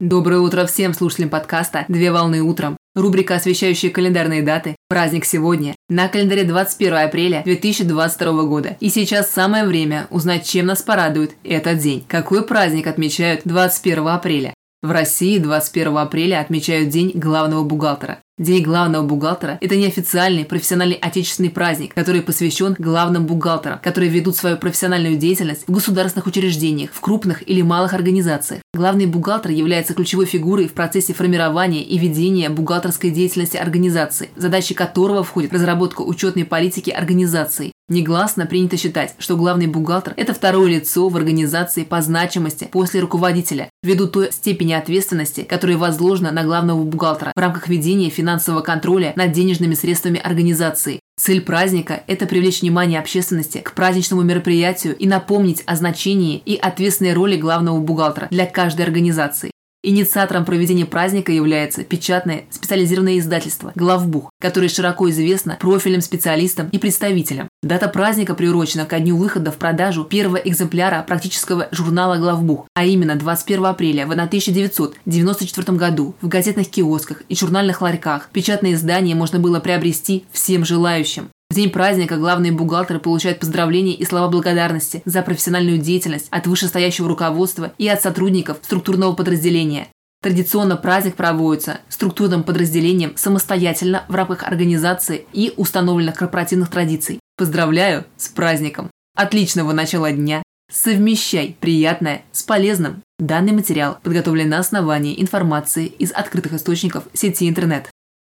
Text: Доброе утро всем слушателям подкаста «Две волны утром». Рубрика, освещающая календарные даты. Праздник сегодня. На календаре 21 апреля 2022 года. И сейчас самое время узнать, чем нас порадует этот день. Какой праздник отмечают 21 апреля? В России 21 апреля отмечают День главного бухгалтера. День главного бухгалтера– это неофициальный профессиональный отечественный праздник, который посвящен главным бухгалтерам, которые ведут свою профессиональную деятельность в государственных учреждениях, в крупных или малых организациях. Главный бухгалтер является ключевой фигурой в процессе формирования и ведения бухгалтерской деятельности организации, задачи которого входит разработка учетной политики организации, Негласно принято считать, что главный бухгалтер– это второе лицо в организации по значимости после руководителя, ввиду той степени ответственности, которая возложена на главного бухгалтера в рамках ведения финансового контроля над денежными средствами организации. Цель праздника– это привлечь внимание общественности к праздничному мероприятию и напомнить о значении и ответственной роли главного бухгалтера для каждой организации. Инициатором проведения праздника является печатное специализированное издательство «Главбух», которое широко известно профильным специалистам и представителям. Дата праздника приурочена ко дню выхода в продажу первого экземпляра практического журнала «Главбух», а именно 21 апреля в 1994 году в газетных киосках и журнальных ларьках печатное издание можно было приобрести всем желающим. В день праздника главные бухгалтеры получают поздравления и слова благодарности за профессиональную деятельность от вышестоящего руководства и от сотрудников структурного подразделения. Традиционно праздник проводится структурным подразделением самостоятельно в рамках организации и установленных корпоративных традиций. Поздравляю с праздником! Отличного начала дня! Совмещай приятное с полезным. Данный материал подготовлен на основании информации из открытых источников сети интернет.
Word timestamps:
Доброе 0.00 0.40
утро 0.40 0.64
всем 0.64 0.94
слушателям 0.94 1.28
подкаста 1.28 1.84
«Две 1.88 2.10
волны 2.10 2.40
утром». 2.40 2.78
Рубрика, 2.94 3.34
освещающая 3.34 3.90
календарные 3.90 4.40
даты. 4.40 4.74
Праздник 4.88 5.26
сегодня. 5.26 5.76
На 5.90 6.08
календаре 6.08 6.44
21 6.44 6.94
апреля 6.94 7.42
2022 7.44 8.44
года. 8.44 8.78
И 8.80 8.88
сейчас 8.88 9.30
самое 9.30 9.66
время 9.66 10.06
узнать, 10.08 10.48
чем 10.48 10.64
нас 10.64 10.80
порадует 10.80 11.32
этот 11.44 11.80
день. 11.80 12.02
Какой 12.08 12.42
праздник 12.42 12.86
отмечают 12.86 13.42
21 13.44 14.08
апреля? 14.08 14.54
В 14.82 14.90
России 14.90 15.36
21 15.36 15.98
апреля 15.98 16.40
отмечают 16.40 16.88
День 16.88 17.12
главного 17.14 17.62
бухгалтера. 17.62 18.20
День 18.40 18.62
главного 18.62 19.02
бухгалтера– 19.04 19.58
это 19.60 19.76
неофициальный 19.76 20.46
профессиональный 20.46 20.94
отечественный 20.94 21.50
праздник, 21.50 21.92
который 21.92 22.22
посвящен 22.22 22.74
главным 22.78 23.26
бухгалтерам, 23.26 23.80
которые 23.80 24.08
ведут 24.08 24.34
свою 24.34 24.56
профессиональную 24.56 25.18
деятельность 25.18 25.64
в 25.66 25.70
государственных 25.70 26.26
учреждениях, 26.26 26.90
в 26.94 27.00
крупных 27.02 27.46
или 27.46 27.60
малых 27.60 27.92
организациях. 27.92 28.62
Главный 28.72 29.04
бухгалтер 29.04 29.50
является 29.50 29.92
ключевой 29.92 30.24
фигурой 30.24 30.68
в 30.68 30.72
процессе 30.72 31.12
формирования 31.12 31.82
и 31.82 31.98
ведения 31.98 32.48
бухгалтерской 32.48 33.10
деятельности 33.10 33.58
организации, 33.58 34.30
задачи 34.36 34.72
которого 34.72 35.22
входит 35.22 35.52
разработка 35.52 36.00
учетной 36.00 36.46
политики 36.46 36.88
организации, 36.88 37.72
Негласно 37.90 38.46
принято 38.46 38.76
считать, 38.76 39.16
что 39.18 39.36
главный 39.36 39.66
бухгалтер– 39.66 40.14
это 40.16 40.32
второе 40.32 40.70
лицо 40.70 41.08
в 41.08 41.16
организации 41.16 41.82
по 41.82 42.00
значимости 42.00 42.68
после 42.70 43.00
руководителя, 43.00 43.68
ввиду 43.82 44.06
той 44.06 44.30
степени 44.30 44.74
ответственности, 44.74 45.40
которая 45.40 45.76
возложена 45.76 46.30
на 46.30 46.44
главного 46.44 46.84
бухгалтера 46.84 47.32
в 47.34 47.40
рамках 47.40 47.66
ведения 47.66 48.08
финансового 48.08 48.60
контроля 48.60 49.12
над 49.16 49.32
денежными 49.32 49.74
средствами 49.74 50.20
организации. 50.20 51.00
Цель 51.20 51.40
праздника– 51.40 52.04
это 52.06 52.26
привлечь 52.26 52.62
внимание 52.62 53.00
общественности 53.00 53.58
к 53.58 53.72
праздничному 53.72 54.22
мероприятию 54.22 54.96
и 54.96 55.08
напомнить 55.08 55.64
о 55.66 55.74
значении 55.74 56.40
и 56.46 56.54
ответственной 56.54 57.12
роли 57.12 57.36
главного 57.36 57.80
бухгалтера 57.80 58.28
для 58.30 58.46
каждой 58.46 58.82
организации. 58.86 59.49
Инициатором 59.82 60.44
проведения 60.44 60.84
праздника 60.84 61.32
является 61.32 61.84
печатное 61.84 62.44
специализированное 62.50 63.18
издательство 63.18 63.72
«Главбух», 63.74 64.30
которое 64.38 64.68
широко 64.68 65.08
известно 65.08 65.56
профильным 65.58 66.02
специалистам 66.02 66.68
и 66.68 66.76
представителям. 66.76 67.48
Дата 67.62 67.88
праздника 67.88 68.34
приурочена 68.34 68.84
ко 68.84 69.00
дню 69.00 69.16
выхода 69.16 69.50
в 69.50 69.56
продажу 69.56 70.04
первого 70.04 70.36
экземпляра 70.36 71.02
практического 71.02 71.68
журнала 71.70 72.18
«Главбух», 72.18 72.66
а 72.74 72.84
именно 72.84 73.16
21 73.16 73.64
апреля 73.64 74.06
в 74.06 74.10
1994 74.10 75.78
году 75.78 76.14
в 76.20 76.28
газетных 76.28 76.68
киосках 76.68 77.22
и 77.30 77.34
журнальных 77.34 77.80
ларьках 77.80 78.28
печатное 78.34 78.74
издание 78.74 79.16
можно 79.16 79.38
было 79.38 79.60
приобрести 79.60 80.24
всем 80.30 80.66
желающим. 80.66 81.30
В 81.50 81.54
день 81.54 81.70
праздника 81.70 82.16
главные 82.16 82.52
бухгалтеры 82.52 83.00
получают 83.00 83.40
поздравления 83.40 83.94
и 83.94 84.04
слова 84.04 84.28
благодарности 84.28 85.02
за 85.04 85.22
профессиональную 85.22 85.78
деятельность 85.78 86.28
от 86.30 86.46
вышестоящего 86.46 87.08
руководства 87.08 87.72
и 87.76 87.88
от 87.88 88.00
сотрудников 88.00 88.58
структурного 88.62 89.14
подразделения. 89.14 89.88
Традиционно 90.22 90.76
праздник 90.76 91.16
проводится 91.16 91.80
структурным 91.88 92.44
подразделением 92.44 93.16
самостоятельно 93.16 94.04
в 94.06 94.14
рамках 94.14 94.44
организации 94.44 95.26
и 95.32 95.52
установленных 95.56 96.14
корпоративных 96.14 96.70
традиций. 96.70 97.18
Поздравляю 97.36 98.04
с 98.16 98.28
праздником! 98.28 98.88
Отличного 99.16 99.72
начала 99.72 100.12
дня! 100.12 100.44
Совмещай 100.70 101.56
приятное 101.58 102.22
с 102.30 102.44
полезным. 102.44 103.02
Данный 103.18 103.52
материал 103.52 103.98
подготовлен 104.04 104.50
на 104.50 104.60
основании 104.60 105.20
информации 105.20 105.86
из 105.86 106.12
открытых 106.12 106.52
источников 106.52 107.04
сети 107.12 107.48
интернет. 107.48 107.90